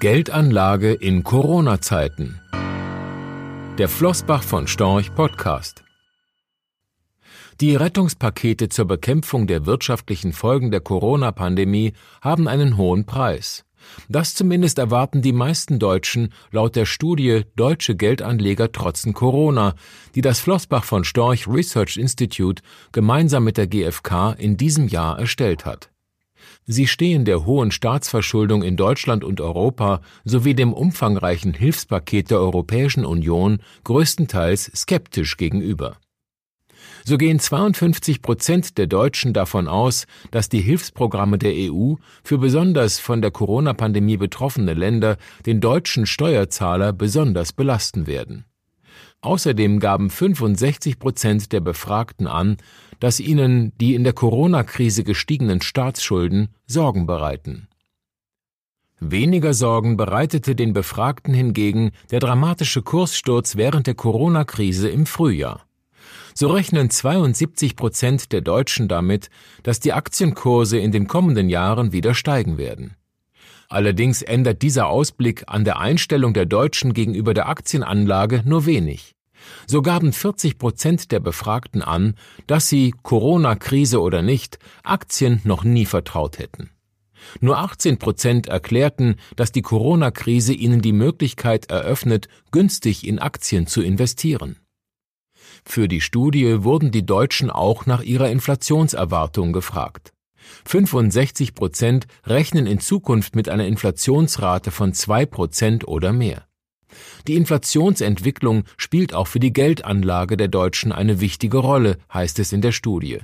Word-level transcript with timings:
Geldanlage 0.00 0.94
in 0.94 1.24
Corona-Zeiten. 1.24 2.40
Der 3.76 3.86
Flossbach 3.86 4.42
von 4.42 4.66
Storch 4.66 5.14
Podcast. 5.14 5.84
Die 7.60 7.76
Rettungspakete 7.76 8.70
zur 8.70 8.86
Bekämpfung 8.86 9.46
der 9.46 9.66
wirtschaftlichen 9.66 10.32
Folgen 10.32 10.70
der 10.70 10.80
Corona-Pandemie 10.80 11.92
haben 12.22 12.48
einen 12.48 12.78
hohen 12.78 13.04
Preis. 13.04 13.66
Das 14.08 14.34
zumindest 14.34 14.78
erwarten 14.78 15.20
die 15.20 15.34
meisten 15.34 15.78
Deutschen 15.78 16.32
laut 16.50 16.76
der 16.76 16.86
Studie 16.86 17.42
Deutsche 17.54 17.94
Geldanleger 17.94 18.72
trotzen 18.72 19.12
Corona, 19.12 19.74
die 20.14 20.22
das 20.22 20.40
Flossbach 20.40 20.84
von 20.84 21.04
Storch 21.04 21.46
Research 21.46 21.98
Institute 21.98 22.62
gemeinsam 22.92 23.44
mit 23.44 23.58
der 23.58 23.66
GfK 23.66 24.32
in 24.38 24.56
diesem 24.56 24.88
Jahr 24.88 25.18
erstellt 25.18 25.66
hat. 25.66 25.89
Sie 26.66 26.86
stehen 26.86 27.24
der 27.24 27.46
hohen 27.46 27.70
Staatsverschuldung 27.70 28.62
in 28.62 28.76
Deutschland 28.76 29.24
und 29.24 29.40
Europa 29.40 30.00
sowie 30.24 30.54
dem 30.54 30.72
umfangreichen 30.72 31.54
Hilfspaket 31.54 32.30
der 32.30 32.40
Europäischen 32.40 33.04
Union 33.04 33.60
größtenteils 33.84 34.70
skeptisch 34.74 35.36
gegenüber. 35.36 35.96
So 37.04 37.18
gehen 37.18 37.38
52 37.38 38.22
Prozent 38.22 38.78
der 38.78 38.86
Deutschen 38.86 39.32
davon 39.32 39.68
aus, 39.68 40.06
dass 40.30 40.48
die 40.48 40.60
Hilfsprogramme 40.60 41.38
der 41.38 41.52
EU 41.54 41.94
für 42.22 42.38
besonders 42.38 42.98
von 42.98 43.22
der 43.22 43.30
Corona-Pandemie 43.30 44.16
betroffene 44.16 44.74
Länder 44.74 45.16
den 45.46 45.60
deutschen 45.60 46.06
Steuerzahler 46.06 46.92
besonders 46.92 47.52
belasten 47.52 48.06
werden. 48.06 48.44
Außerdem 49.22 49.80
gaben 49.80 50.08
65 50.08 50.98
Prozent 50.98 51.52
der 51.52 51.60
Befragten 51.60 52.26
an, 52.26 52.56
dass 53.00 53.20
ihnen 53.20 53.72
die 53.78 53.94
in 53.94 54.04
der 54.04 54.14
Corona-Krise 54.14 55.04
gestiegenen 55.04 55.60
Staatsschulden 55.60 56.48
Sorgen 56.66 57.06
bereiten. 57.06 57.68
Weniger 58.98 59.54
Sorgen 59.54 59.96
bereitete 59.96 60.54
den 60.54 60.72
Befragten 60.72 61.32
hingegen 61.34 61.92
der 62.10 62.20
dramatische 62.20 62.82
Kurssturz 62.82 63.56
während 63.56 63.86
der 63.86 63.94
Corona-Krise 63.94 64.88
im 64.88 65.06
Frühjahr. 65.06 65.66
So 66.34 66.48
rechnen 66.48 66.90
72 66.90 67.76
Prozent 67.76 68.32
der 68.32 68.40
Deutschen 68.40 68.88
damit, 68.88 69.30
dass 69.62 69.80
die 69.80 69.92
Aktienkurse 69.92 70.78
in 70.78 70.92
den 70.92 71.08
kommenden 71.08 71.48
Jahren 71.48 71.92
wieder 71.92 72.14
steigen 72.14 72.56
werden. 72.56 72.94
Allerdings 73.70 74.22
ändert 74.22 74.62
dieser 74.62 74.88
Ausblick 74.88 75.44
an 75.46 75.64
der 75.64 75.78
Einstellung 75.78 76.34
der 76.34 76.44
Deutschen 76.44 76.92
gegenüber 76.92 77.34
der 77.34 77.48
Aktienanlage 77.48 78.42
nur 78.44 78.66
wenig. 78.66 79.14
So 79.66 79.80
gaben 79.80 80.12
40 80.12 80.58
Prozent 80.58 81.12
der 81.12 81.20
Befragten 81.20 81.80
an, 81.80 82.14
dass 82.48 82.68
sie, 82.68 82.92
Corona-Krise 83.02 84.00
oder 84.00 84.22
nicht, 84.22 84.58
Aktien 84.82 85.40
noch 85.44 85.62
nie 85.62 85.86
vertraut 85.86 86.38
hätten. 86.38 86.70
Nur 87.40 87.58
18 87.58 87.98
Prozent 87.98 88.48
erklärten, 88.48 89.16
dass 89.36 89.52
die 89.52 89.62
Corona-Krise 89.62 90.52
ihnen 90.52 90.82
die 90.82 90.92
Möglichkeit 90.92 91.70
eröffnet, 91.70 92.28
günstig 92.50 93.06
in 93.06 93.20
Aktien 93.20 93.68
zu 93.68 93.82
investieren. 93.82 94.56
Für 95.64 95.86
die 95.86 96.00
Studie 96.00 96.64
wurden 96.64 96.90
die 96.90 97.06
Deutschen 97.06 97.50
auch 97.50 97.86
nach 97.86 98.02
ihrer 98.02 98.30
Inflationserwartung 98.30 99.52
gefragt. 99.52 100.12
65 100.64 101.54
Prozent 101.54 102.06
rechnen 102.26 102.66
in 102.66 102.80
Zukunft 102.80 103.36
mit 103.36 103.48
einer 103.48 103.66
Inflationsrate 103.66 104.70
von 104.70 104.92
zwei 104.92 105.26
Prozent 105.26 105.86
oder 105.86 106.12
mehr. 106.12 106.46
Die 107.26 107.36
Inflationsentwicklung 107.36 108.64
spielt 108.76 109.14
auch 109.14 109.26
für 109.26 109.40
die 109.40 109.52
Geldanlage 109.52 110.36
der 110.36 110.48
Deutschen 110.48 110.92
eine 110.92 111.20
wichtige 111.20 111.58
Rolle, 111.58 111.98
heißt 112.12 112.38
es 112.38 112.52
in 112.52 112.62
der 112.62 112.72
Studie. 112.72 113.20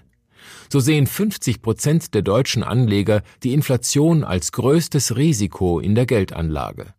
So 0.71 0.81
sehen 0.81 1.07
50 1.07 1.63
Prozent 1.63 2.15
der 2.15 2.23
deutschen 2.23 2.63
Anleger 2.63 3.23
die 3.43 3.53
Inflation 3.53 4.25
als 4.25 4.53
größtes 4.53 5.17
Risiko 5.17 5.81
in 5.81 5.95
der 5.95 6.07
Geldanlage. 6.07 6.95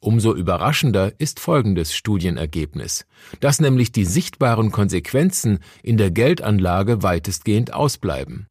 Umso 0.00 0.34
überraschender 0.34 1.12
ist 1.18 1.38
folgendes 1.38 1.94
Studienergebnis, 1.94 3.06
dass 3.38 3.60
nämlich 3.60 3.92
die 3.92 4.04
sichtbaren 4.04 4.72
Konsequenzen 4.72 5.60
in 5.84 5.96
der 5.96 6.10
Geldanlage 6.10 7.04
weitestgehend 7.04 7.72
ausbleiben. 7.72 8.48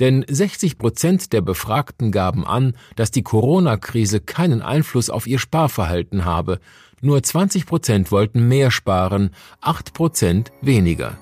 Denn 0.00 0.24
60 0.28 0.78
Prozent 0.78 1.32
der 1.32 1.40
Befragten 1.40 2.12
gaben 2.12 2.46
an, 2.46 2.74
dass 2.96 3.10
die 3.10 3.22
Corona-Krise 3.22 4.20
keinen 4.20 4.62
Einfluss 4.62 5.10
auf 5.10 5.26
ihr 5.26 5.38
Sparverhalten 5.38 6.24
habe. 6.24 6.60
Nur 7.00 7.22
20 7.22 7.66
Prozent 7.66 8.10
wollten 8.10 8.48
mehr 8.48 8.70
sparen, 8.70 9.30
8 9.60 9.92
Prozent 9.94 10.52
weniger. 10.60 11.18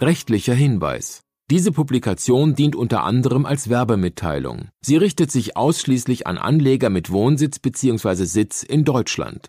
Rechtlicher 0.00 0.54
Hinweis 0.54 1.22
diese 1.48 1.70
Publikation 1.70 2.56
dient 2.56 2.74
unter 2.74 3.04
anderem 3.04 3.46
als 3.46 3.68
Werbemitteilung. 3.68 4.70
Sie 4.80 4.96
richtet 4.96 5.30
sich 5.30 5.56
ausschließlich 5.56 6.26
an 6.26 6.38
Anleger 6.38 6.90
mit 6.90 7.12
Wohnsitz 7.12 7.60
bzw. 7.60 8.24
Sitz 8.24 8.64
in 8.64 8.84
Deutschland. 8.84 9.48